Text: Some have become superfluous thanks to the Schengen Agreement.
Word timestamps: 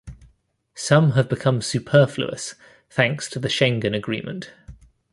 Some 0.73 1.11
have 1.11 1.29
become 1.29 1.61
superfluous 1.61 2.55
thanks 2.89 3.29
to 3.29 3.37
the 3.39 3.49
Schengen 3.49 3.95
Agreement. 3.95 4.51